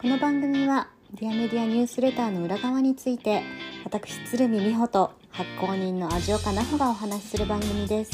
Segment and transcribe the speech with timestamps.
[0.00, 3.42] この番組はディアメディアニュースレターの裏側について
[3.84, 8.12] 私鶴見美穂と発行人の味岡奈穂がお話しする番組です。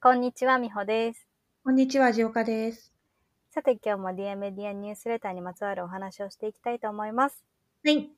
[0.00, 1.26] こんにちは美穂です。
[1.64, 2.92] こんにちは味岡です。
[3.50, 7.44] さて今日もディアメディアニュースレターにまつわるお話をしていきたいと思います。
[7.84, 8.08] はい。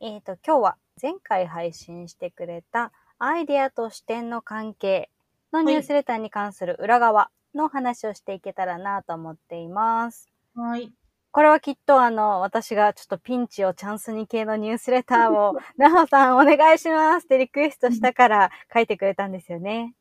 [0.00, 5.10] えっ、と今日は前回配信してくれたアイデアと視点の関係
[5.52, 10.28] のニュースレターに関する裏側の話をしていけたらなと思っています。
[10.54, 10.92] はい。
[11.30, 19.94] これはきっとあの、私がちょっとピンチをチャンスに系のニュースレターを、 なほさんお願いしますってリクエストしたから書いてくれたんですよね。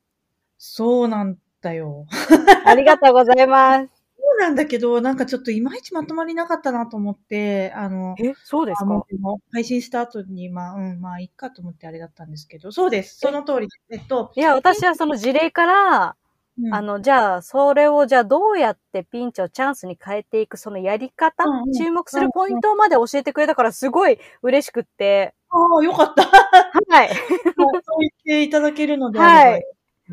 [0.58, 2.06] そうなんだよ。
[2.66, 4.01] ありがとうございます。
[4.42, 9.08] なんだけど、なんかちょっといまいちまとまりなかったなと思って、あの、え、そうですあのか
[9.52, 13.20] 配信した後に、まあ、うん、まあ、いっかと思ってあれだったんですけど、そうです。
[13.20, 13.68] その通り。
[13.92, 16.16] えっと、いや、私はその事例から、
[16.60, 26.24] うんあ、の、じゃあ、それをじゃあどうやってピンチをチャンスに変えていくそのやり方、うんうん注目するポイントまで教えてくれたからすごい嬉しくって、ああ、よかった。
[26.90, 27.10] はい。
[27.10, 29.64] そう言っていただけるのではい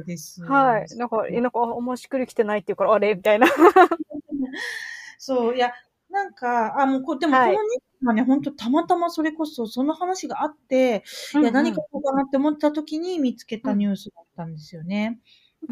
[0.04, 0.42] です。
[0.44, 0.86] はい。
[0.96, 3.14] なんか、えなんか、あおもしくり来てないっていうから、あれ？
[3.14, 3.46] みたいな。
[5.18, 5.72] そう、いや、
[6.10, 11.04] なんか、あ、もうこ、でもこはいのニュースはね、本当たまたまそれこそ、その話があって、
[11.34, 15.20] いや、何かこうかなって思った時に見つけたニュースだったんですよね。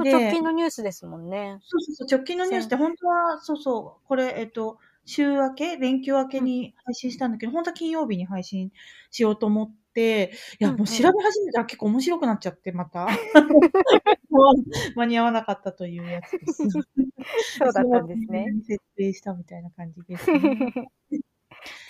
[0.03, 1.59] で直近のニュースですもんね。
[1.63, 8.73] そうそうそう、直近のニュースって本当は、そうそう、これ、えっと、週明け、連休明けに配信したんだけど、本当は金曜日に配信
[9.11, 13.07] しようと思って、いや、もう調べ始めたら結構面白くなっちゃって、また。
[14.31, 16.63] もう間に合わなかったというやつです。
[17.59, 18.47] そうだったんですね。
[18.61, 18.67] そ。
[18.67, 20.73] 設定したみたいな感じです、ね。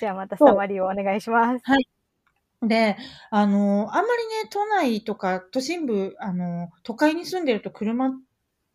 [0.00, 1.64] じゃあまたサマリーをお願いします。
[2.62, 2.96] で、
[3.30, 8.12] あの、あんまりね、都内とか都心部、あの、都会に住んでると車っ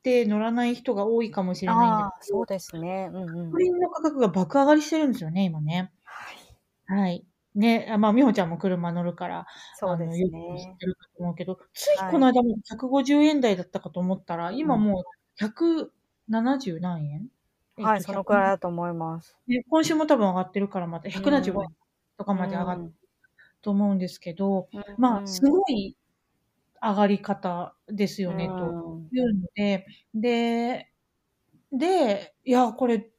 [0.03, 3.09] て乗らない人が多いかもしれないんああだ、けどそう、ですね。
[3.11, 3.57] うんうんガソ。
[3.57, 5.91] リンの価格が爆上がりしてるんですよね、今ね。
[6.85, 7.25] はい。
[7.55, 10.79] ね、あまあ、美穂ちゃんも車乗るから、そうですあのよく知ねっ。
[10.79, 15.03] てるかと思うけど、ついこの間も150円台だったかと思ったら、今もう
[15.37, 17.29] 170何円。
[17.79, 19.35] はい、えっとそのくらいだと思います。
[19.47, 21.67] ね今週も多分上がってるから、また175円
[22.17, 22.89] とかまで上がってる
[23.61, 24.83] と思うんですけど、うん。
[24.97, 25.25] まあ、うん。
[25.25, 25.97] すごい
[26.81, 29.11] 上がり方ですよね、とうん。
[29.13, 30.91] いうので、で、
[31.73, 33.10] で、いや、これ、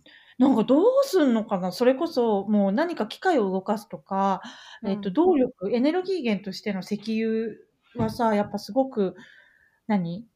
[0.43, 1.73] なんかどうすんのかな？
[1.73, 4.41] それこそ、もう何か機械を動かすとか、
[4.85, 7.57] えっと、うん動力、エネルギー源としての石油
[7.97, 9.15] はさ、やっぱすごく、
[9.87, 10.27] 何？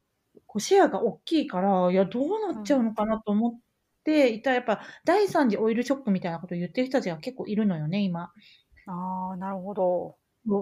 [0.45, 3.59] こうシェアが大きいから、いや、どうなっちゃうのかなと思っ
[4.03, 8.31] ていた、やっぱ、第三次オイルショックみたいなことを言ってる人たちが結構いるのよね、今。
[8.85, 10.17] ああ、なるほど。
[10.45, 10.61] そ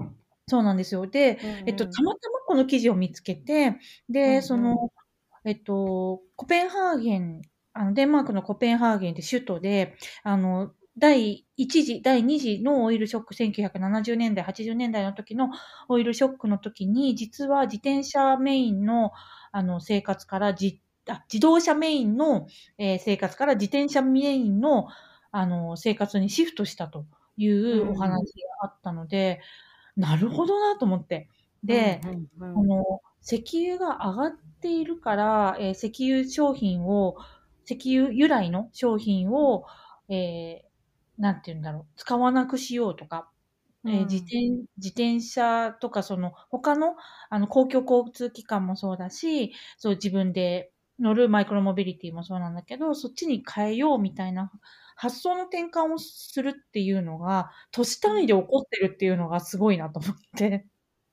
[0.59, 0.63] う。
[0.63, 1.07] なんですよ。
[1.07, 3.79] で、えっと、たまたまこの記事を見つけて、
[4.23, 4.41] うんうで、ん。
[4.41, 4.91] その、
[5.45, 7.41] えっと、コペンハーゲン、
[7.75, 15.50] あの、デンマークのコペンハーゲンって首都で、あの、第1次、第2次のオイルショック、1970年代、80年代の時の
[15.90, 19.12] オイルショックの時に、実は自転車メインの、
[19.52, 22.47] あの、生活からじ、あ自動車メインの、
[22.78, 24.88] えー生活から自転車メインの、
[25.31, 27.06] あの、生活にシフトしたと
[27.38, 28.24] いうお話
[28.62, 29.42] があったので、
[29.96, 31.30] なるほどなと思って。
[31.63, 34.31] で、うんうんこの石油が上がっ
[34.62, 37.18] ているから、えー石油商品を、
[37.65, 39.65] 石油由来の商品を、
[40.09, 40.65] えー
[41.17, 43.29] なんて言うんだろう、使わなくしようとか、
[43.85, 44.39] えーうん自転
[44.77, 46.95] 自転車とか、その他の
[47.29, 54.51] あの公共交通機関もそうだし、そう自分で乗るマイクロモビリティもそうなんだけど、そっちに変えようみたいな
[54.95, 60.67] 発想の転換をするっていうのが、都市単位で起こってるっていうのがすごいなと思って。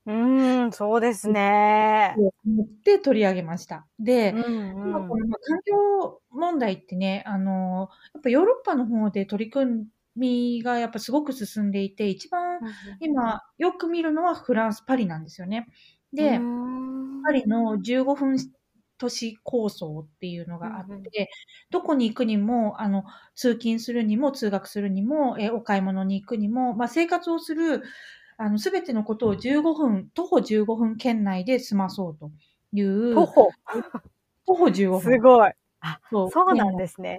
[0.07, 2.15] うーん、そうですね。
[2.45, 3.87] 思って取り上げました。
[4.01, 4.43] で、うん
[4.85, 9.87] 今うんこのまあ環境問題ってね、あの、やっぱヨーロッパの方で取り組
[10.17, 12.61] みがやっぱすごく進んでいて、一番
[13.01, 15.69] 今よく見るのはフランス、パリなんですよね。
[16.13, 18.37] で、うんパリの15分
[18.99, 21.03] 都市構想っていうのがあって、うんうん
[21.71, 27.83] どこに行くにも、あの、通勤するにも、通学するにも、えーお買い物に行くにも、まあ、生活をする、
[28.39, 32.31] あの、すべてのことを15分、徒歩15分圏内で済まそうと
[32.73, 33.15] いう。
[33.15, 33.51] 徒歩？
[34.47, 35.01] 徒歩15分。
[35.01, 35.53] すごい。
[36.11, 37.19] そそうなんですね。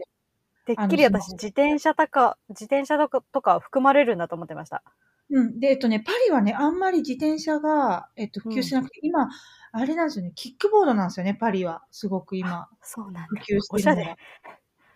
[0.65, 4.83] てっきり私、自転車とか、自転車とかとか含まれるんだと思ってました。
[5.29, 5.59] うん。
[5.59, 9.29] で、えっとね、パリはね、あんまり自転車が、えっと、普及しなくて、今、
[9.71, 11.83] あれなんですよね、キックボードなんですよね、パリは。
[11.91, 13.27] すごく今、そうなんだ。
[13.27, 14.17] 普及してるおしゃれ。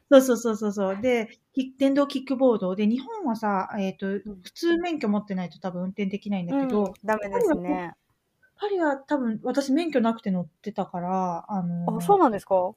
[0.10, 1.02] そうそうそうそうそう。
[1.02, 2.76] で、キ電動キックボード。
[2.76, 7.94] で、日本はさ、えっ、と、普通免許持ってないと多分運転できないんだけど、うんダメですね。
[8.60, 12.74] パリは多分私免許なくて乗ってたから、あのあ、そうなんですか？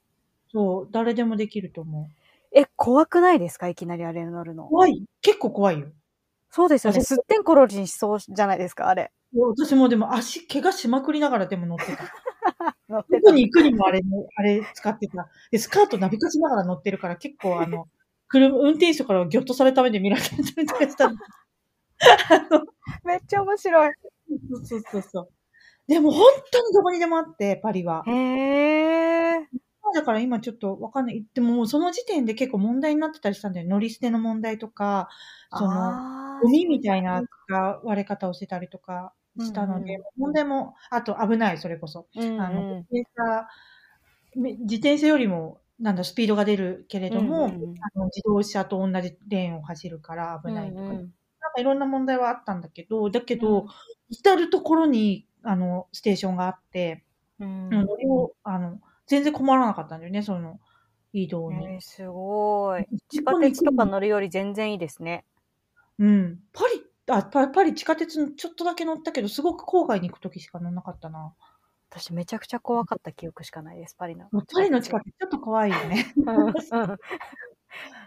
[0.51, 2.05] そう、誰でもできると思う。
[2.53, 3.69] え、怖くないですか？
[3.69, 4.67] いきなりあれに乗るの。
[4.67, 5.87] 怖い結構怖いよ。
[6.49, 6.99] そうですよね。
[6.99, 9.11] あすってんころりんしそうじゃないですか、あれ。
[9.33, 12.03] 私もでも足、怪我しまくりながらでも乗ってた。
[12.91, 15.29] 乗ってどこに行くにもあれも、あれ使ってた。
[15.49, 17.87] で、スカートなびかしながら乗ってるから結構あの、
[18.27, 21.17] 車、運転手からギョッとされた目で見られたりとかしたの。
[23.05, 23.91] めっちゃ面白い。
[24.49, 25.29] そうそうそうそう。
[25.87, 28.03] でも本当にどこにでもあって、パリは。
[28.07, 29.45] へー。
[29.93, 31.25] だから今ちょっとわかんない。
[31.33, 33.67] でももうその時点で結構問題になってたりしたんだよ。
[33.67, 35.09] 乗り捨ての問題とか、
[35.51, 37.23] その、ゴミみたいな
[37.83, 42.07] 割れ方をしてたりとかしたので、うん問題も、あと危ない、それこそ。
[42.15, 43.47] うんうんあの、自転車、
[44.35, 51.13] め自転車よりも、なんだ、スピードが出るけれども、うんあの自動車と同じレーンを走るから危ないとか、うんうん
[51.43, 53.67] なんかいろんな問題はあったんだけど、だけど、うん
[54.13, 57.05] 至るところに、あの、ステーションがあって、
[57.39, 60.59] うん乗りを、あの、全然困らなかったんだよね、その、
[61.13, 61.65] 移動に。
[61.65, 62.85] えーすごい。
[63.09, 65.25] 地下鉄とか乗るより全然いいですね。
[65.99, 66.39] うん。
[66.53, 66.83] パリ、
[67.17, 71.33] あ、パパリ地下鉄にちょっとだけ乗ったけど、すごく郊外に行くときしか乗んなかったな。
[71.89, 74.29] 私めちゃくちゃ怖かった記憶しかないです、パリの。
[74.53, 76.13] パリの地下鉄ちょっと怖いよね。
[76.17, 76.53] うんうん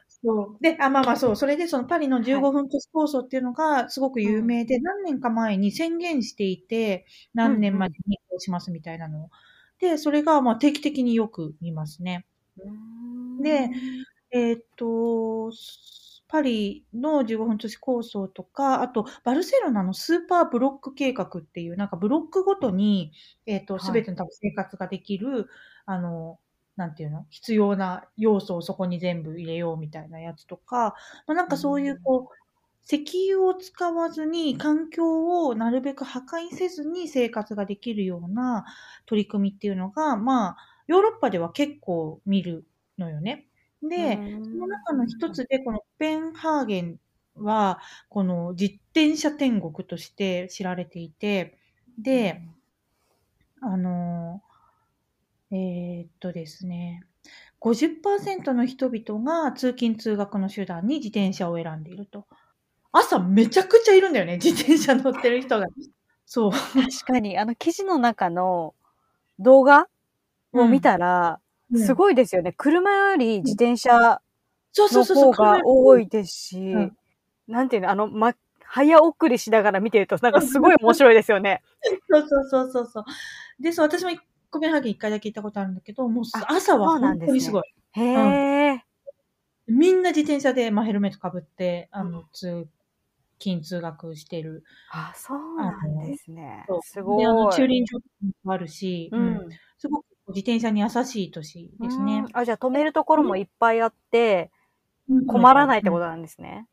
[0.08, 0.62] そう。
[0.62, 1.36] で、あ、まあまあそう。
[1.36, 9.30] それでそのパリの15分都市構想っていうのがすごく有名で、何年か前に宣言していて、何年までにこうしますみたいなのを。
[9.80, 12.26] で、それがまあ定期的によく見ますね。
[13.42, 13.70] で
[14.30, 15.52] えーっと、
[16.28, 23.12] パリの15分都市構想とか、あと、バルセロナのスーパーブロック計画っていう、なんかブロックごとに、
[23.46, 23.80] えーっと、はい。
[23.80, 25.48] すべての多分生活ができる、
[25.86, 26.40] あの、
[26.76, 27.26] なんていうの？
[27.30, 30.94] 必要な要素をそこに全部入れようみたいなやつとか、
[31.26, 32.34] まあ、なんかそういう、こう、
[32.86, 38.64] 石油を使わずに環境をなるべく破壊せずに生活ができるような
[39.06, 40.56] 取り組みっていうのが、まあ、
[40.86, 42.66] ヨーロッパでは結構見る
[42.98, 43.48] のよね。
[43.88, 47.00] で、その中の一つで、このコペンハーゲン
[47.36, 51.58] は、この自転車天国として知られていて、
[51.98, 52.42] で、
[53.60, 54.42] あの、
[55.50, 57.02] えーっとですね、
[57.60, 62.26] 50%の人々が通勤通学の手段に自転車を選んでいると。
[62.92, 65.66] 朝めちゃくちゃいるんだよね、自転車乗ってる人が。
[66.26, 66.50] そう。
[66.52, 68.75] 確かに、あの記事の中の
[69.38, 69.88] 動画
[70.52, 71.40] を見たら、
[71.72, 71.94] すい。
[71.94, 72.52] ごいですよね。
[72.52, 74.20] 車より自転車の
[74.72, 75.31] そうそうそうそう。
[75.31, 76.96] 方が多いですし、うん
[77.46, 78.34] なんていうの、あの、ま、
[78.64, 81.62] 早送りしながら見てると、なんかすごい面白いですよね。
[82.11, 83.05] そうそうそうそうそう。
[83.62, 84.11] で、そう、私も
[84.50, 87.64] コペンハーゲン一回だけ行ったことあるんだけど、もうあ朝は本当にすごい。
[87.93, 88.02] へ
[88.75, 88.84] え。
[89.67, 92.69] みんな自転車で、まあ、ヘルメットかぶって、あの、通
[93.38, 94.64] 勤通学してる。
[94.90, 96.67] あ、そうなんですね。
[96.82, 97.19] すごい。
[97.19, 97.99] で、あの、駐輪場
[98.44, 99.50] もあるし、ううんん。
[99.78, 102.28] すごく自転車に優しい都市ですねうん。
[102.32, 104.50] あ、じゃあ止めるところもいっぱいあって、
[105.26, 106.66] 困らないってことうんなんですね。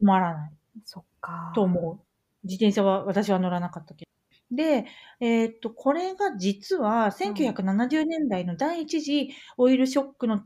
[0.00, 0.52] 困らない
[0.84, 1.52] そっか。
[1.54, 2.00] と思う。
[2.44, 4.56] 自転車は私は乗らなかったけど。
[4.56, 4.86] で、
[5.20, 10.42] えーっと、これが実は1970年代の第一次オイルショックの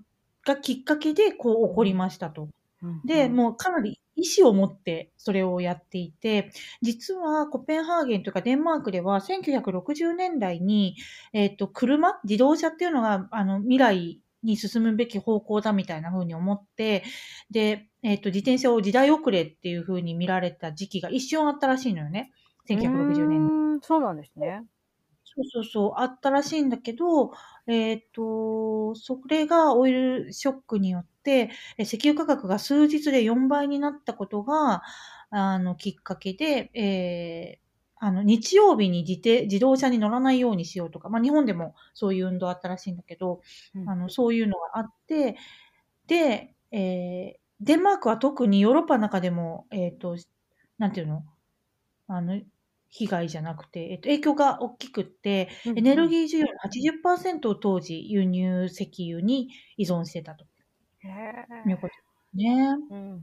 [0.46, 2.48] がきっかけでこう起こりましたと。
[2.82, 3.00] うん。
[3.04, 6.50] で、うんもうかなり意思を持ってそれをやっていて、
[6.82, 10.96] 実はコペンハーゲンというかデンマークでは1960年代に、
[11.32, 17.04] えっ、と、車、自動車っていうのが、あの、未来に進むべき方向だみたいな風に思って、
[17.50, 22.32] で、えっ、と、自転車を時代遅れっていう風に見られた時期が一瞬あったらしいのよね。
[22.68, 23.80] 1960年代。
[23.82, 24.64] そうなんですね。
[25.24, 27.32] そうそうそう、あったらしいんだけど、
[27.66, 31.09] えっ、と、それがオイルショックによって、え
[31.78, 34.82] 石油価格が数日で4倍になったことが、
[35.30, 37.70] あの、きっかけで、えー
[38.02, 43.42] あの、日曜日に自転自動車に乗らないようにしようとか、まあ日本でもそういう運動あったらしいんだけど、
[43.86, 45.36] あの、そういうのがあって、
[46.06, 50.16] で、えーデンマークは特にヨーロッパの中でも、えっ、と、
[50.78, 51.24] なんていうの？
[52.08, 52.40] あの、
[52.88, 60.44] 被害じゃなくて、えっ、と、影響が大きくって、エネルーギー需要の80%を当時輸入石油に依存してたと。
[60.44, 60.48] へ
[61.68, 61.92] いうことで
[62.32, 62.74] すね。
[62.90, 62.94] ー。
[62.94, 63.20] うんうん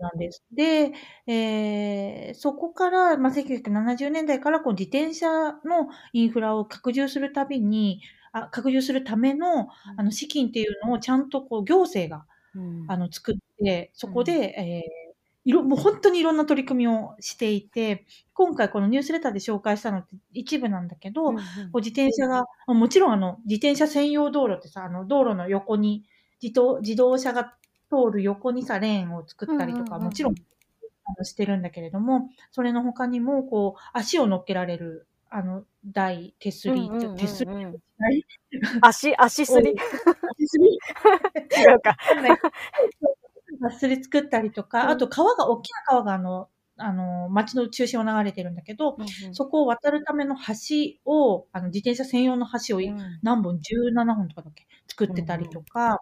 [0.00, 0.42] なんです。
[0.50, 0.92] で、
[1.26, 8.00] えーそこから、まあ、1970年代からこう自転車のインフラを拡充するたびに、
[8.32, 12.84] あ拡充するためのあの資金っていうのをちゃんとこう行政がうん。
[12.90, 15.10] あの作って、そこで、えー
[15.46, 21.42] いろ、もう本当にいろんな取り組みをしていて、今回このニュースレターで紹介したのって一部なんだけど、うんうん。
[21.42, 26.04] こう自転車が、もちろんあの、自転車専用道路ってさ、あの、道路の横に、
[26.42, 27.54] 自動、自動車が
[27.90, 30.34] 通る横にさ、レーンを作ったりとか、もちろん、
[31.04, 37.50] あの、してるんだけれども、それの他にも、こう、足を乗っけられる、あの、台、手すり、手すり、
[37.98, 38.26] 台
[38.82, 39.74] 足、足すり？
[39.74, 40.78] 手すり。
[41.62, 41.96] 違うか。
[43.70, 44.90] 手 すり作ったりとか、うん。
[44.90, 46.48] あと川が、大きな川があの、
[46.80, 48.96] あの、町の中心を流れてるんだけど、
[49.32, 54.66] そこを渡るための橋を、あの、自転車専用の橋をうん何本 ?17 本とかだっけ？
[54.88, 55.98] 作ってたりとか、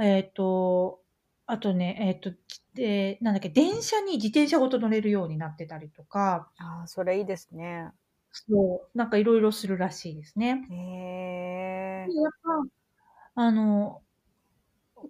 [0.00, 1.02] えっ、と、
[1.46, 2.32] あとね、えっ、と、
[2.74, 7.90] で、なんだっけ、電車に自転車ごと乗れるようになってたりとか、ああ、それいいですね。
[8.32, 10.62] そう、なんかいろいろするらしいですね。
[10.70, 12.14] へえで。
[12.14, 14.02] やっぱ、あの、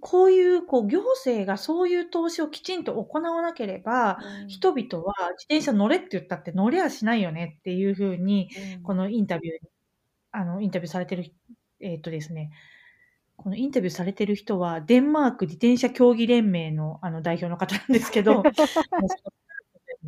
[0.00, 8.50] こういう、こう、行政がそういう投資をきちんと行わなければ、人々は自転車乗れって言ったって乗れやしないよねっていうふうに、
[8.82, 9.60] このインタビューに、
[10.32, 11.32] あの、インタビューされてる、
[11.80, 12.50] えっ、とですね、
[13.36, 18.42] このインタビューされてる人は、デンマーク自転車競技連盟のあの代表の方なんですけど、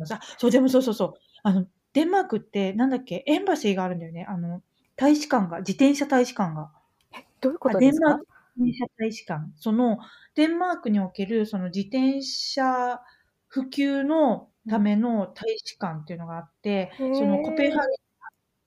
[0.09, 1.13] あそう、でもそうそうそう。
[1.43, 4.25] あの、デンマークって、なんだっけ、エンバシーがあるんだよね。
[4.27, 4.61] あの、
[4.95, 6.71] 大使館が、自転車大使館が。
[7.41, 8.09] どういうことあですか？
[8.09, 9.51] デンマーク自転車大使館。
[9.55, 9.99] その、
[10.35, 13.01] デンマークにおける、その自転車
[13.47, 17.15] 普及のための大使館っていうのがあって、へー。
[17.15, 18.01] そのコペンハーゲン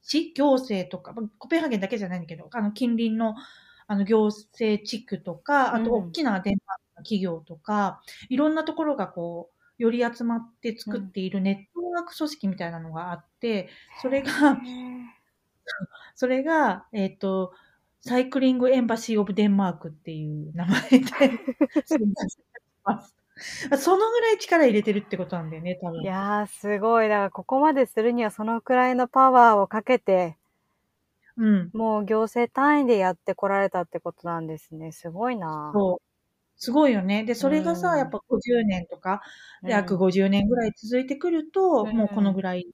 [0.02, 3.34] 市行政とか、まあコペンハーゲンだけじゃないんだけど、あの近隣の
[3.86, 13.68] あの行政地区とか、あとうん大きなデンマークの企業とか、いろんなところがこう、より集まって作っているネットワーク組織みたいなのがあって、
[14.00, 14.30] それが、
[16.14, 17.52] それが、えっ、と、
[18.06, 21.00] サイクリングエンバシーオブデンマークっていう名前で。
[23.78, 26.02] そのぐらい力入れてるってことなんだよね、多分。
[26.02, 27.08] いやー、すごい。
[27.08, 30.36] だから、ここまでするにはそのくらいのパワーをかけて、
[31.38, 31.70] うん。
[31.72, 34.92] もう行政単位でやってこられたってことなんですね。
[34.92, 35.98] すごいなそう。
[36.56, 37.24] すごいよね。
[37.24, 39.22] で、それがさ、うんやっぱ50年とか、
[39.62, 42.66] うん約50年ぐらい続いてくると、うんもうこのぐらい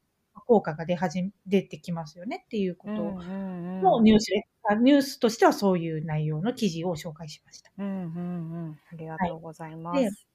[0.46, 4.49] 効果が出始め、出てきますよねっていうことうんうニュースで、あ
[4.80, 7.70] ニュースとしてはそういう内容の記事を紹介しました。
[7.78, 8.80] うんうんうん。
[8.86, 10.26] ありがとうございまはいす。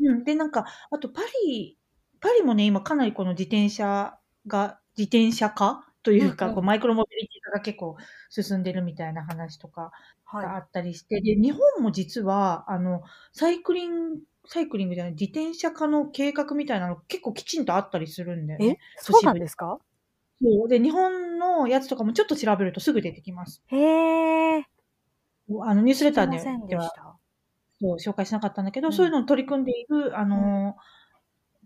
[0.00, 0.24] うん。
[0.24, 1.78] で、なんか、あとパリ、
[2.20, 7.96] パリもね、今かなりこの自転車が、自転車化というか、うんうんこうマイクロモビリティ化が結構
[8.30, 9.92] 進んでるみたいな話とか
[10.40, 18.66] があはったりして、で、日本も実は、あの、サイクリング、サイクリングじゃない、自転車化の計画みたいなの結構きちんとあったりするんだよい。
[18.66, 18.70] え？
[18.70, 18.78] ね。
[18.98, 19.78] そうなんですか？
[20.40, 23.62] そうで、日本のやつとかもちょっと調べるとすぐ出てきます。
[23.66, 24.66] へえ。
[25.62, 26.38] あの、ニュースレターで
[26.68, 26.90] では。
[27.80, 30.76] そう紹介しなかったんだけど、うんそういうのを取り組んでいる、あの、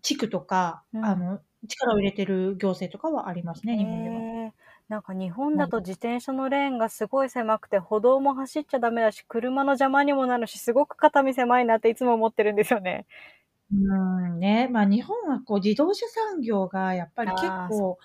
[0.03, 4.53] 地区とか、うんあの、力を入れてる行政とかはありますね、日本では。
[4.89, 13.05] なんか日本だと自転車のレーンがすごい狭くて歩道も走っちゃダメだし車の邪魔にもなるしすごく肩身狭いなっていつも思ってるんですよね。
[13.71, 14.69] うんね。
[14.73, 17.99] まあ日本はこう自動車産業がやっぱり結構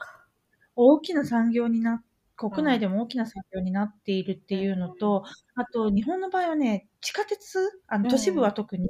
[0.75, 2.03] 大きな産業にな、
[2.35, 5.23] 国内でも大きな産業になっているっていうのと、
[5.55, 8.89] あと日本の場合はね、地下鉄、あうんの都市部は特に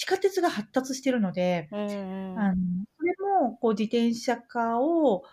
[0.00, 2.56] 地下鉄が発達してるので、うんうんあの、
[2.98, 5.24] それもこう自転車化を、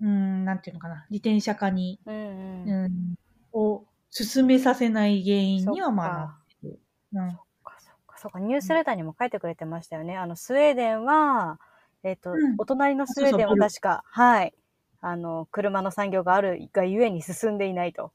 [0.00, 2.70] うん、なんていうのかな、自転車化に、うんうん。
[2.70, 3.16] うん、
[3.52, 6.18] を進めさせない原因にはまあそっか。
[6.18, 6.80] なってる。
[7.12, 7.38] うん。
[8.16, 10.16] そっかニュースレターにも書いてくれてましたよね。
[10.16, 11.60] あのスウェーデンは、
[12.04, 12.54] えっとうん。
[12.56, 14.54] お隣のスウェーデンはそうそう確かはい
[15.06, 18.12] あの車の産業があるがゆえに進んでいないと。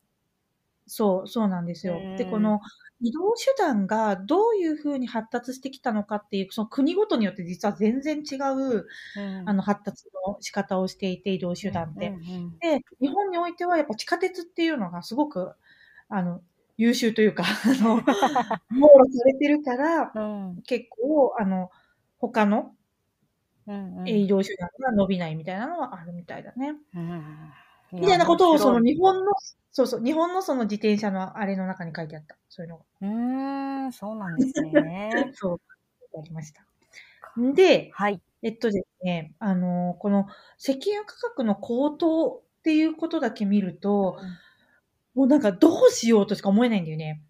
[0.87, 2.17] そう、そうなんですようん。
[2.17, 2.61] で、この
[2.99, 8.87] 移動手段がどういうふうに発達してきたのかっていう、その国ごとによって実は全然違う、
[9.45, 12.07] あの、発達の仕方をしていて、移動手段って。
[12.07, 15.53] うんうんで、日本においてはやっぱ地下鉄っていうのがすごく、
[16.09, 16.41] あの、
[16.77, 17.97] 優秀というか、 あの、
[18.69, 20.19] 網羅されてるから、う
[20.53, 21.69] ん結構、あの、
[22.17, 22.73] 他の
[23.69, 26.73] うんうん移動手段が伸びないみたいなのはあるみたいだね。
[26.95, 27.53] うん
[27.91, 29.31] みたいなことを、その面日本の、
[29.71, 32.37] そうそう、日本のその自転車のあれの中に書いてあった。
[32.47, 32.83] そういうのが。
[33.01, 35.09] うーん、そうなんですね。
[35.33, 35.61] そう、
[36.19, 36.63] ありました。
[37.55, 38.21] で、はい。
[38.41, 40.27] えっとですね、あの、この
[40.59, 44.19] 石油価格の高騰っていうことだけ見ると、
[45.15, 47.23] もうなんかどうしようとしか思えないんだよね。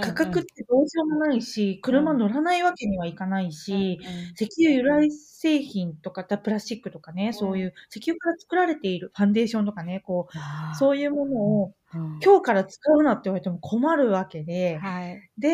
[0.00, 3.98] 価格ってどうしようもないし、車乗らないわけにはいかないし、
[4.38, 15.30] 石油由来製品とか、プラスチックとかね、そういう石油から作られているファンデーションとかね、こう、そういうものをうん、今日から使うなって言われても困るわけで、はい。
[15.38, 15.50] で、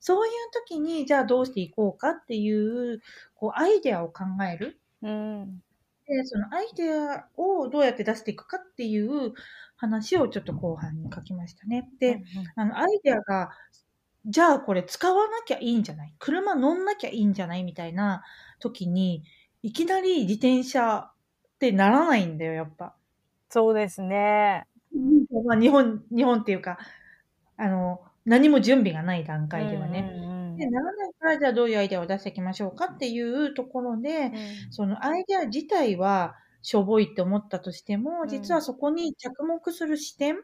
[0.00, 2.50] そういう時に、じゃあどうしていこうかってい
[2.94, 3.00] う、
[3.34, 4.80] こう、アイデアを考える。
[5.02, 5.63] うん。
[6.06, 9.32] で、そのアイデアをどうやって出していくかっていう
[9.76, 11.90] 話をちょっと後半に書きましたね。
[12.00, 12.22] で、
[12.56, 13.50] あの、アイデアが、
[14.26, 16.14] じゃあこれ使わなきゃいいんじゃない？
[16.18, 17.64] 車乗んなきゃいいんじゃない？
[17.64, 18.22] みたいな
[18.60, 19.24] 時に、
[19.62, 22.96] いきなり自転車ってならないんだよ、やっぱ。
[23.50, 24.66] そうですね。
[25.46, 26.78] まあ、日本、日本っていうか、
[27.56, 30.10] あの、何も準備がない段階ではね。
[30.14, 34.72] うんうんで、ならないから、じゃあどういうアイデアを出していきましょうかっていうところで、うん。
[34.72, 38.28] そのアイデア自体はしょぼいって思ったとしても、うん。
[38.28, 40.36] 実はそこに着目する視点、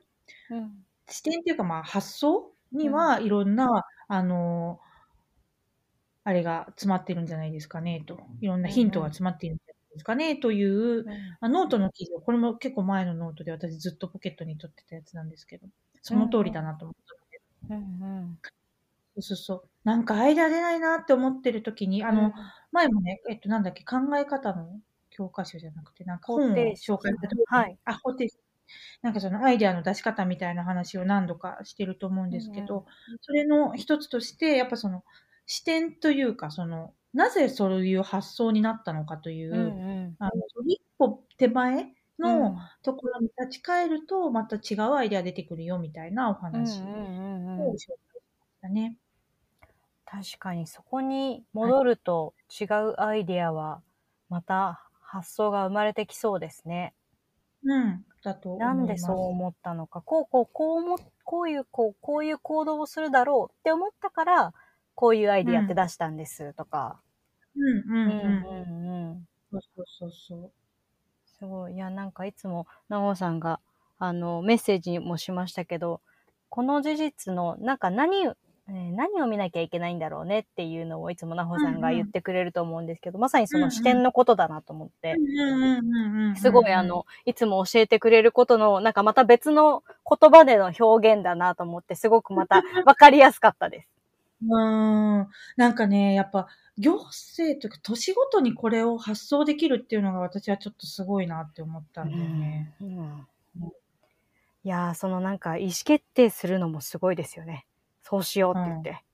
[0.50, 0.84] うん。
[1.08, 4.80] 視点っていうかまあ発想にはいろんな、あの、
[6.24, 8.20] あれが詰まってるんじゃないですかねと。
[8.40, 11.06] いろんなヒントが詰まっているんじゃないですかねという、
[11.40, 12.14] あノートの記事。
[12.14, 15.66] を、これも結構前のノートで私ずっとポケットに取ってたやつなんですけど、
[16.02, 16.94] その通りだなと思っ
[17.68, 18.00] たので。
[18.02, 18.38] うんうん
[19.22, 19.70] そうそうそう。
[19.84, 22.32] なんかアイデア出ないなって思ってる時に、あの、
[22.72, 26.92] 前もね、えっと、なんだっけ、考え方の教科書じゃなくて、なんか方程式。
[26.92, 27.78] 紹介した時に、はい。
[27.84, 28.38] あ、方程式。
[29.02, 32.86] なんかそのアイデアの出し方みたいな話を何度かしてると思うんですけど、
[33.20, 35.04] それの一つとして、やっぱその
[35.46, 40.16] 視点というか、その、なぜそういう発想になったのかという、うんうん。
[40.20, 40.32] あの、
[40.66, 42.58] 一歩手前のうん。
[42.82, 47.74] ところに立ち返ると、また違うアイデア出てくるよみたいなお話をうんうんうんうん。
[47.74, 47.88] 紹介し
[48.38, 48.96] ましたね。
[50.10, 53.80] 確かにそこに戻ると違うアイデアは
[54.28, 56.94] また発想が生まれてきそうですね。
[57.62, 58.58] うん、だと。
[58.58, 64.54] なんでそう思ったのか、こうこうこう思っこういうこうこういう行動をするだろうって思ったから
[64.94, 67.00] こういうアイデアって出したんですとか。
[67.56, 68.04] うんうんうん。
[68.04, 69.26] うんうんうん。
[69.52, 70.52] そうそうそうそう。
[71.24, 71.74] すごい。
[71.74, 73.60] いや、なんかいつも、なおさんが、
[73.98, 76.00] あの、メッセージもしましたけど、
[76.48, 78.36] この事実の、なんか何を、
[78.72, 86.36] えー何を見なきゃいけないんだろうねっていうのをいつもなほさんが言ってくれると思うんですけど、まさにその視点のことだなと思って、うんうんうんうん。
[86.36, 93.88] すごいあ、の、いつも教えてくれることの、なんかまた別の言葉での表現だなと思って、すごくまた 分かりやすかったです。
[94.42, 95.28] うん。
[95.56, 96.46] なんかね、やっぱ、
[96.78, 102.74] 行政というか、年ごとにこれを発想できるっていうのが私はちょっとすごいなって思ったんだよね。
[102.80, 103.26] うん
[104.62, 107.64] いやー、そのなんか意思決定するのもすごいですよね。
[108.10, 109.04] そうしようって言って。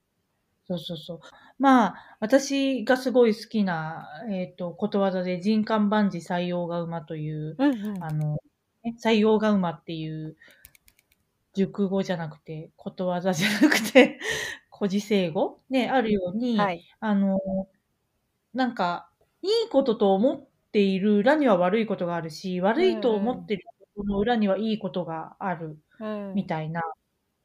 [0.66, 1.20] そうそうそう。
[1.59, 8.02] まあ、私がすごい好きな、えっ、と、ことわざで人間万事採用が馬という、うんうん。
[8.02, 8.38] あの、
[8.82, 10.37] ね採用が馬っていう、
[11.52, 14.18] 熟語じゃなくて、ことわざじゃなくて、
[14.76, 15.61] 古事成語？
[15.70, 16.82] ね、あるように、はい。
[17.00, 17.38] あの、
[18.54, 19.11] なんか、
[19.42, 23.64] いいことと思っている裏には悪いことがあるし、悪いと思っている
[24.04, 26.82] の裏にはいいことがあるうんみたいな。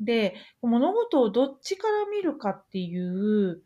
[0.01, 3.61] で、物事をどっちから見るかっていう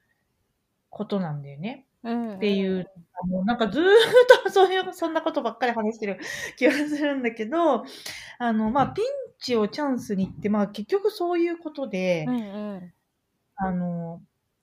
[0.89, 1.85] ことなんだよね。
[2.07, 2.87] っっていう、
[3.23, 3.85] あのなんかずーっ
[4.43, 6.19] と そういう、そんなことばっかり話してる
[6.57, 7.85] 気がするんだけど、
[8.37, 9.05] あの、まあ、ピン
[9.39, 12.93] チをチャンスにって、まあ、結局そういうことで、うんうん。
[13.55, 14.21] あの、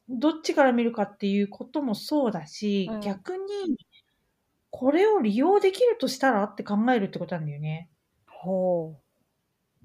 [0.09, 3.77] どっちから見るかっていうこともそうだし、うん逆に、
[4.71, 7.91] これを利用できるとしたらって考えるってことなんだよね。
[8.27, 8.97] ほ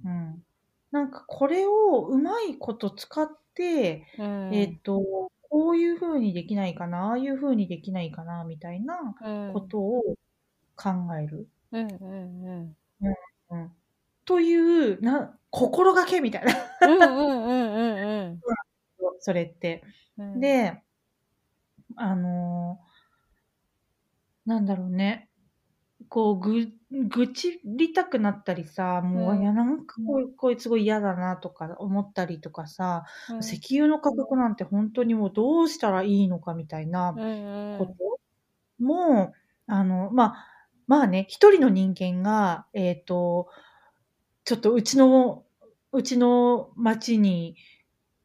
[0.06, 0.44] うん。
[0.98, 4.24] なんかこれをうまいこと使って、う。
[4.24, 10.04] うんえっ、と、こういう風にできないかな、ああいう風にできないかな、みたいなうんことを
[10.76, 11.48] 考える。
[11.72, 12.76] うんうん
[13.52, 13.72] うん。
[14.26, 16.54] という、な、心がけみたいな。
[16.82, 17.02] うん。
[17.02, 18.40] うんうんうんうん
[19.20, 19.84] それって。
[20.18, 20.82] うん。、で、
[21.96, 22.88] あのー
[24.48, 25.27] なんだろうね。
[26.10, 37.78] こう、ぐ、愚痴りたくなったりさ、もう、うんいや、なんかこい、こいつごい嫌だなとか思ったりとかさ、うん、石油の価格なんて本当にもうどうしたらいいのかみたいなうんうん。
[37.80, 38.20] こと
[38.84, 39.34] も、
[39.68, 40.48] あの、まあ、
[40.88, 43.50] まあね、一人の人間が、えっ、と、
[44.46, 45.44] ちょっとうちの、
[45.92, 47.58] うちの町に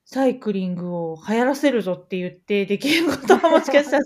[0.04, 4.04] サイクリングを流行らせるぞって言ってできることはもしかしたら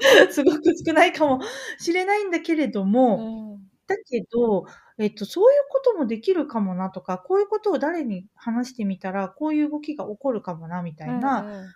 [0.00, 1.40] す すごく少ないかも
[1.78, 4.66] しれないんだけれども、うんだけど、
[4.98, 11.66] えっと、そういうこともできるかもなとか、こういうことを誰に話してみたら、こういう動きが起こるかもなみたいな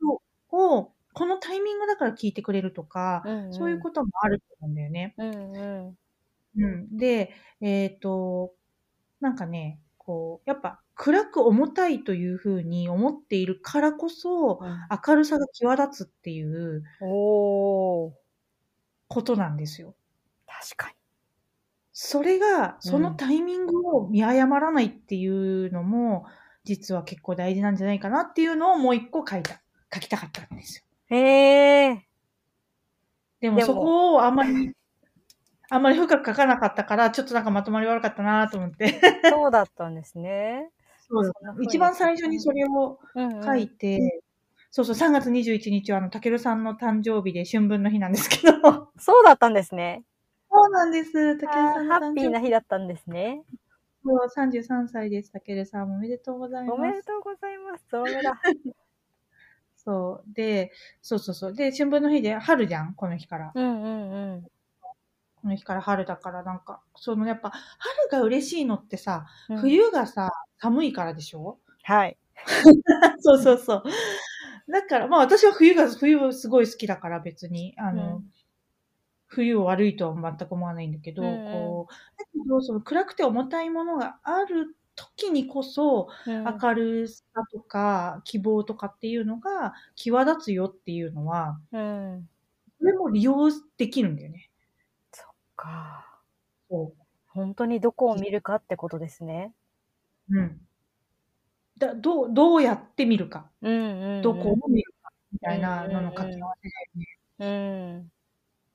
[0.00, 0.20] こ
[0.50, 5.14] とを、このタイミングだから聞いてくれるとか、うんうんそういうこともあると思うんだよね。
[5.18, 5.58] うんう
[5.90, 5.98] ん
[6.56, 6.96] うん。
[6.96, 8.54] で、えっ、と、
[9.20, 18.12] なんかね、こう、やっぱ暗く重たいというふうに思っているからこそ、うん明るさが際立つっていうおー
[19.08, 19.94] ことなんですよ。
[20.46, 20.94] 確か
[21.96, 26.26] それが、そのタイミングを見誤らないっていうのも、
[26.64, 29.60] 実は結構大事なんじゃないかなっていうのをもう一個書いた、
[29.92, 30.84] 書きたかったんですよ。
[31.10, 31.22] に。
[31.22, 32.06] へえ。
[33.40, 34.72] でもでもそこをあんまり、
[35.70, 39.00] あんまり深く書かなかったから、ちょっとなんかまとまり悪かったなと思って。
[39.30, 40.72] そうだったんですね。
[41.62, 44.22] 一番最初にそれをうんうん書いて、
[44.70, 50.04] そうそう、3月21日はあの、たけるさんの誕生日で春分の日なんですけど、 そうだったんですね。
[50.50, 51.36] そうなんです。
[51.38, 52.46] 竹あさんのーハッピーな日。
[52.46, 53.44] 日だったんですね。
[54.04, 55.32] そう33歳です。
[55.32, 56.74] 竹さんおめでとうございます。
[56.74, 57.84] おめでとうございます。
[57.88, 58.40] ゾロ目だ。
[59.76, 60.34] そう。
[60.34, 61.52] で、そうそうそう。
[61.54, 62.94] で、春分の日で春じゃん？
[62.94, 63.52] この日から。
[63.54, 64.46] うんうんうん。
[65.44, 67.62] この日から春だからなんか、そのやっぱ、春
[68.10, 71.58] が嬉しいのってさ、うん冬がさ、寒いからでしょ？
[71.82, 72.16] はい。
[73.20, 73.82] そうそうそう。
[74.72, 78.30] だから、まあ私は冬が、冬はすごい好きだから別に、あの、うん
[79.28, 92.28] 冬を悪いとは全く思わないんだけど、うんうんこう、だけど、その暗くて重たいものがある時にこそ、うん明るさとか希望とかっていうのが際立つよっていうのは、うん。
[92.78, 94.50] それも利用できるんだよね。
[95.64, 96.20] か。
[96.68, 96.92] そ
[97.28, 99.52] 本当にどこを見るかってことですね。
[100.28, 100.38] う。
[100.38, 100.60] うん。
[101.78, 103.50] だどう、どうやって見るか。
[103.62, 104.22] うんうん、うん。
[104.22, 105.10] どこを見るか。
[105.32, 107.06] みたいなのの掛け合わせだよね。
[107.38, 108.12] うん。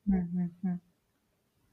[0.08, 0.82] うんうんうん。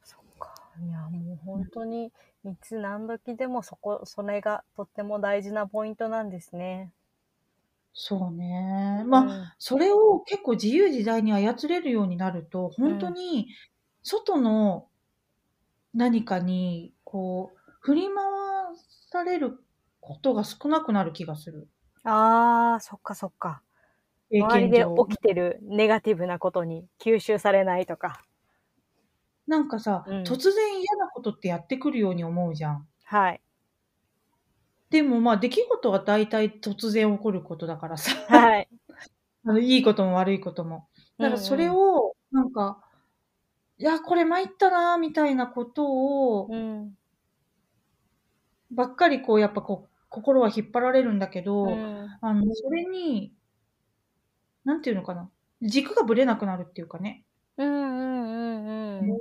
[0.04, 0.54] そっか。
[0.80, 2.14] いや、もう本当に、
[2.46, 6.94] いつ何時でもそこ、それがとっても大事なポイントなんですね。
[8.00, 9.04] そうね。
[9.08, 13.48] まあ、それを結構自由自在に操れるようになると、本当に
[14.04, 14.88] 外の
[15.94, 18.16] 何かに、こう、振り回
[19.12, 19.60] される
[20.02, 21.68] ことが少なくなる気がする。
[22.04, 23.62] うん、ああ、そっかそっか。
[24.30, 24.86] 経周りで。
[25.10, 28.22] 起きてるネガティブなことに吸収されないとか。
[29.48, 32.88] なんかさ、うん突然嫌なことってやってくるように思うじゃん。
[33.06, 33.42] はい。
[34.90, 38.12] でもまあ出来事は大体突然起こることだからさ。
[38.28, 38.68] はい。
[39.46, 40.90] あのいいことも悪いことも。
[41.18, 42.84] だからそれを、なんか、
[43.80, 46.98] いや、これ参ったな、みたいなことを、うん。
[48.72, 52.08] ばっかりこう、やっぱこう、心は引っ張られるんだけど、うん。
[52.22, 53.34] あの、それに、
[54.66, 55.30] なんていうのかな。
[55.62, 57.24] 軸がぶれなくなるっていうかね。
[57.58, 59.18] うんうんうんうん。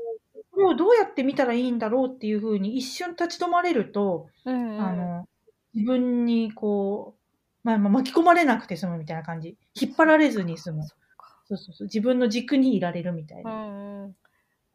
[0.51, 5.29] これをどうやって見たらいいんだろうっていうふうに一瞬立ち止まれると、うんうん、あの、
[5.75, 7.14] 自分にこ
[7.62, 9.57] う、まあ、まあ巻き込まれなくて済むみたいな感じ。
[9.75, 10.85] 引っ張られずに済む。
[10.85, 11.87] そうそうそう。
[11.87, 13.51] 自分の軸にいられるみたいな。
[13.53, 13.96] うんうん。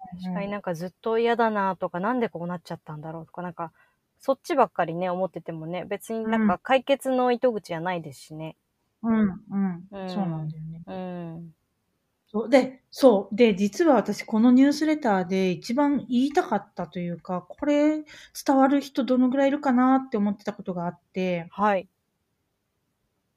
[0.10, 3.72] 確かになんかずっと嫌だなとか、なんでこうなっちゃったんだろうとか、なんか、
[4.20, 8.56] そっちばっかりね、思っててもね、別になんか解決の糸口じゃないですしね。
[9.04, 10.82] うん、うん、うんそうなんだよね。
[10.88, 11.54] うん。
[12.28, 12.50] そう。
[12.50, 13.36] で、そう。
[13.36, 18.04] で、実は私、このニュースレターで一番言いたかったというか、これ
[18.46, 21.88] 伝わる人どのぐらいいるかなって思ってたことがあって、はい。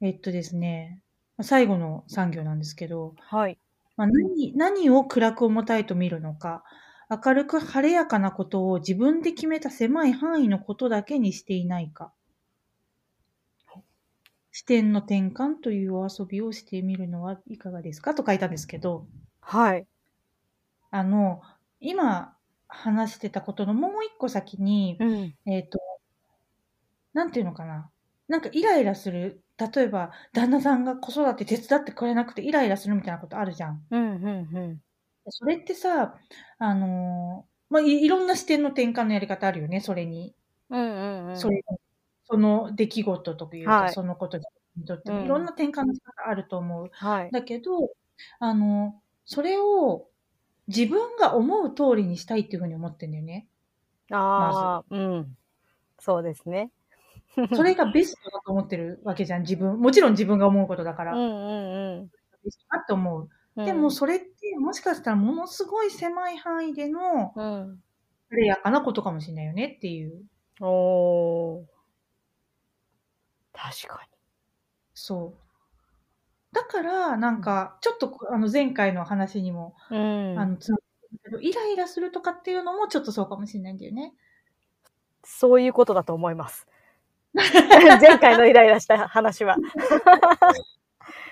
[0.01, 1.01] えっとですね、
[1.41, 3.59] 最後の産業なんですけど、はい。
[3.97, 6.63] まあ、何何を暗く重たいと見るのか、
[7.09, 12.13] 明るく晴れやかなことを自分で決めた狭い範囲のことだけにしていないか。
[14.51, 18.15] 視点の転換というお遊びをしてみるのはいかがですか？
[18.15, 19.07] と書いたんですけど、
[19.41, 19.87] はい。
[20.91, 21.41] あの、
[21.79, 25.35] 今話してたことのもう一個先に、うん。
[25.45, 25.79] えっ、と、
[27.13, 27.91] なんていうのかな。
[28.29, 29.44] なんかイライラする。
[29.57, 33.85] 例えば、旦那さんが子育て手伝ってくれなくてイライラするみたいなことあるじゃん。
[33.89, 34.81] うん、うん、
[35.29, 36.15] それってさ、
[36.59, 40.35] あのーまあい、いろんな視点の転換のやり方あるよね、それに。
[40.69, 40.79] うん。
[40.79, 41.37] うん、うん、うん。
[41.37, 41.61] それ
[42.27, 44.43] その出来事というか、はいそのことに
[44.85, 46.89] とっても、うんいろんな転換の仕方あると思う。
[46.91, 47.31] はい。
[47.31, 47.91] だけど、
[48.39, 50.07] あの、それを
[50.67, 53.47] 自分が思う通りにしたいっていうふうに思ってんだよね。
[54.11, 55.37] ああ、うん。
[55.99, 56.71] そうですね。
[57.55, 59.79] それがベストだと思ってるわけじゃん、自分。
[59.79, 61.13] もちろん自分が思うことだから。
[61.13, 62.11] うん、うん、
[62.43, 63.29] ベストだって思う。
[63.55, 63.65] うん。
[63.65, 67.81] でも、それってもしかしたらものすごい狭い範囲でのうん。
[68.29, 70.23] 晴れやかなことかもしれないよねっていう。
[70.61, 71.65] おー。
[73.53, 74.07] 確か
[74.93, 75.45] そう。
[76.55, 79.97] だから、なんか、ちょっと、あの、前回の話にも、に。
[79.97, 80.01] う
[80.35, 80.39] ん。
[80.39, 80.73] あの、つ
[81.41, 84.13] イライラするとかっていうのもちょっとそうかもしれないんだよね。
[85.23, 86.67] そういうことだと思います。
[88.01, 89.57] 前回のイライラした話は。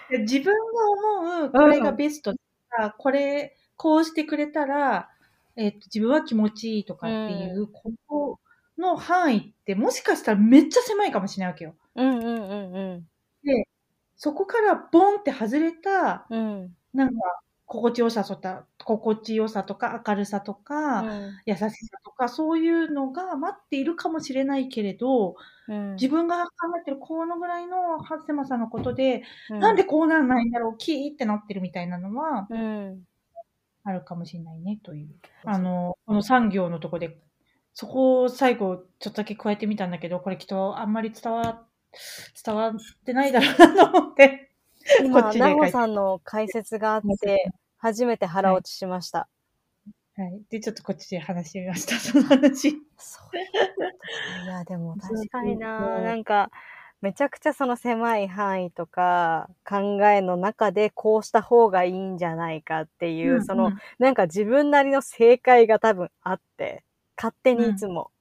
[0.09, 2.37] で 自分が思う、これがベストだ
[2.69, 5.09] から、これ、こうしてくれたら、
[5.55, 8.39] えっと、自分は気持ちいいとかっていうこと
[8.81, 11.75] の範囲って、もしかしたらめっちゃ狭いかもしれないわけよ。
[11.95, 13.07] うんうんうん
[14.15, 16.61] そこからボンって外れた、うん。
[16.61, 16.77] うん。
[16.93, 17.13] なんか、
[17.65, 21.69] 心地よさとか、心地よさとか、明るさとか、うん優しさ
[22.03, 25.35] とか、そういうのが待っているかもしれないけれど、
[25.67, 33.03] うん自分が考えてるこのぐらいの狭さのことで、うなんでこうなんないんだろう、キーってなってるみたいなのはうん。
[33.85, 35.09] あるかもしれないね、という。
[35.45, 37.19] あの、この産業のとこで、
[37.73, 41.65] そこを最後ちょっとだけ加えてみたんだけど、これきっとあんまり伝わ、
[42.45, 42.73] 伝わっ
[43.05, 44.42] てないだろうなと思って。
[44.99, 45.55] こ今、っちで書いて。
[45.55, 49.27] ナホさんの解説があって、初めて腹落ちしました。
[50.15, 50.41] はい。
[50.49, 52.71] で、ちょっとこっちで話してみました、 その話。
[52.97, 56.51] そういや、でも確かにな、なんか、
[57.01, 66.85] めちゃくちゃその狭い範囲とか考えの中でこうした方がいいんじゃないかっていう、その、なんか自分なりの正解が多分あって、
[67.17, 68.11] 勝手にいつも。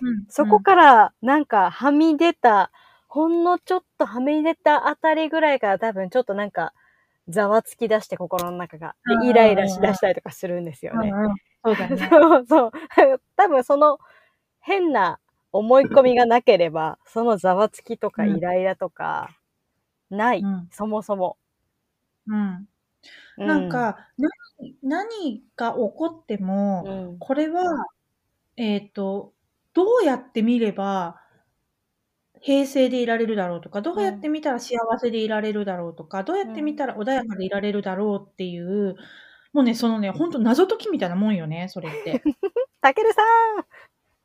[0.00, 2.70] うん、そこからなんかはみ出た、
[3.10, 6.72] ほんのちょっとはみ出たあたりぐらいから多分ちょっとなんか
[7.28, 8.94] ざわつき出して心の中が。
[9.04, 11.10] うんでイライラしだしたりとかするんですよね。
[11.10, 11.96] うんうんそうだね。
[12.10, 12.70] そうそう。
[13.36, 13.98] 多分その
[14.60, 15.18] 変な
[15.52, 19.30] 思い込みがなければ、そのざわつきとかうんイライラとか、
[20.10, 21.36] ない、うんそもそも。
[22.28, 22.68] うん。
[23.38, 27.64] うなん、か、何、何が起こっても、うんこれは、
[28.56, 29.34] えっ、と、
[29.74, 31.19] どうやって見れば、
[32.40, 38.96] 平静でいられるだろうとか、どうやって見たら幸せでいられるだろうとか、どうやって見たら穏やかでいられるだろうっていう、
[39.52, 42.22] もうね、そのね、ほんと謎解きみたいなもんよね、それって。
[42.82, 43.56] たけるさん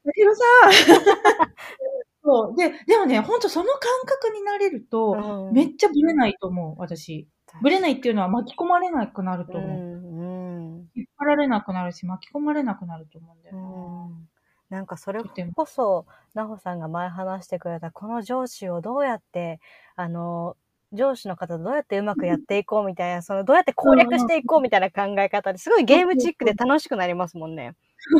[0.05, 0.43] だけどさ、
[2.23, 2.55] そう。
[2.57, 7.27] で、でもね、ほんとその感覚になれると、めっちゃブレないと思う、私。
[7.61, 9.81] ブレないっていうのは巻き込まれなくなるとう思う。
[9.81, 13.85] んうん引っ張られなくなるし、巻き込まれなくなると思うんだようね。
[14.13, 14.29] ん
[14.69, 15.21] なんかそれ
[15.55, 19.59] こそ、なほさんが前話してくれた、この上司をどうやって、
[19.95, 20.57] あの、
[20.91, 27.75] 上司の方とどうやってうまくやっていこうみたいな、そのどうやって攻略していこうみたいな考え方ですごいゲームチックで楽しくなりますもんね。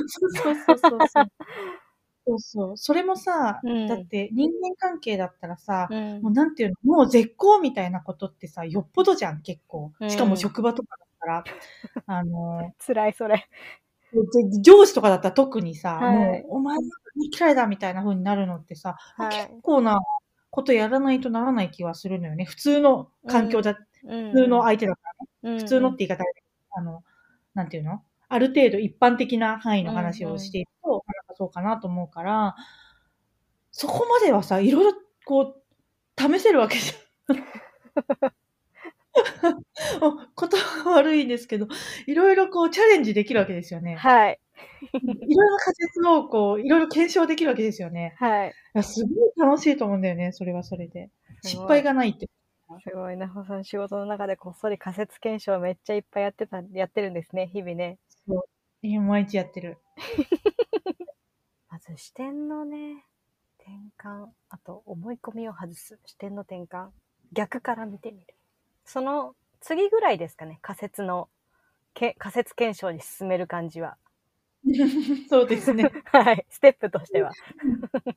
[0.08, 1.28] そうそうそうそうそう。
[2.40, 10.06] そうそれもさ、うんだって人間関係だったらさ、うんもうなんていうの、もう絶好みたいなことってさ、よっぽどじゃん、結構う。
[10.06, 13.48] んしかも職場とかだったら、あの、 辛いそれ。
[14.12, 16.16] で上司とかだったら特にさ、はい。
[16.16, 16.78] もう、お前
[17.38, 19.30] 嫌いだみたいな風になるのってさ、はい。
[19.48, 20.00] 結構な
[20.52, 22.46] ことやらないとならない気はするのよね。
[22.46, 25.30] 普通の環境だ、普普通の相手だったらね。
[25.58, 26.30] 普普通のって言い方で、
[26.78, 27.04] あの、
[27.54, 28.04] なんていうの？
[28.28, 32.56] ある程度一般的な範囲の話をしていると、なんかそうかなと思うから、
[33.72, 36.94] そこまではさ、いろいろこう、試せるわけじゃ
[37.34, 37.38] ん。
[40.02, 41.68] お言葉悪いんですけど、
[42.06, 43.96] いろいろこうチャレンジできるわけですよね。
[43.96, 44.40] はい。
[44.94, 48.16] いろいろな仮説をこう、いろいろ検証できるわけですよね。
[48.18, 48.50] はい。
[48.50, 51.10] いやすごい楽しいと思うんだよね、それはそれで。
[51.44, 52.30] 失敗がないって。
[52.84, 58.00] すごい、なほさん仕事の中でこっそり仮説検証めっちゃいっぱいやってた、やってるんですね、日々ね。
[58.28, 58.44] そう。
[58.84, 59.78] え毎日やってる。
[61.70, 63.06] まず視点のね、
[63.60, 66.90] 転換、あと思い込みを外す、視点の転換、
[67.34, 68.36] 逆から見てみる。
[68.86, 71.28] その次ぐらいですかね、仮説の、
[71.94, 73.98] け仮説検証に進める感じは。
[75.30, 75.90] そうですね。
[76.06, 77.32] はい、ステップとしては。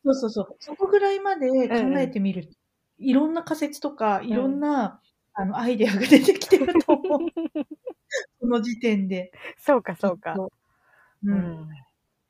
[0.05, 0.57] そうそうそう。
[0.61, 2.49] そこぐらいまで考えてみる。
[2.99, 5.01] いろんな仮説とか、いろんな、
[5.35, 7.19] あの、アイデアが出てきてると思う。
[8.41, 9.33] その時点で。
[9.59, 10.35] そうか、そうか。
[10.35, 10.51] う
[11.25, 11.37] うん。
[11.37, 11.69] ん。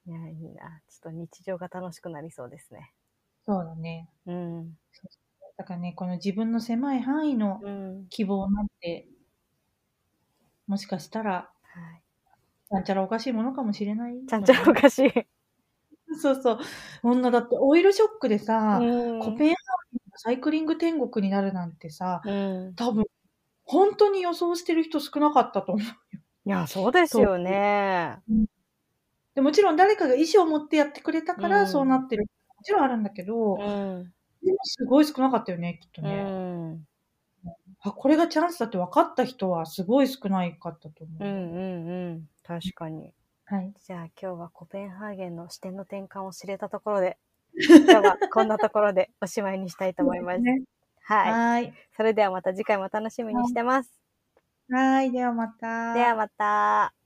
[0.06, 0.80] いや、いいな。
[0.88, 2.92] ちょっと日常が楽しくなりそうですね。
[3.46, 4.10] そうだね。
[4.26, 4.78] うん。
[5.58, 8.06] だからね、この自分の狭い範囲のうん。
[8.08, 9.08] 希望なんて、
[10.68, 11.50] もしかしたら、は
[11.96, 12.02] い。
[12.70, 14.24] ちゃんちゃらおかしいものかもしれない。
[14.26, 15.10] ちゃんちゃらおかしい。
[16.20, 16.58] そうそう。
[17.02, 22.74] 女だってオイルショックでさ、うんコペンハーゲンがサイクリング天国になるなんてさ、うん。
[22.76, 23.04] 多分、
[23.64, 25.84] 本当に予想してる人少なかったと思う。
[25.84, 28.18] いや、そうですよね。
[29.34, 32.26] でもちろん誰かが意思を持ってやってくれたかうんらそうなってる。
[32.56, 34.12] もちろんあるんだけど、うん。
[34.42, 36.22] でもすごい少なかったよね、きっとうね。
[36.22, 36.84] ん。
[37.80, 41.24] あ、これがチャンスだって分かった人はすごい少ないかったと思う。
[41.24, 42.28] うんうんうん。
[42.42, 43.12] 確かに。
[43.44, 43.72] はい。
[43.86, 47.18] じゃあ今日はコペンハーゲンの視点の転換を知れたところで、
[47.54, 50.40] 今日はこんなところで おしまいにしたいと思います。
[50.40, 50.62] ね
[51.02, 51.32] はい。
[51.32, 51.74] はい。
[51.96, 53.92] それではまた次回も楽しみにしてます。
[54.70, 55.10] はい。
[55.10, 55.94] ではまた。
[55.94, 56.97] ではまた。